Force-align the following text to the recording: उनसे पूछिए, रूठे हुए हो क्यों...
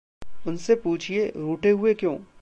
उनसे 0.47 0.75
पूछिए, 0.75 1.33
रूठे 1.35 1.69
हुए 1.69 1.91
हो 1.91 1.95
क्यों... 1.99 2.17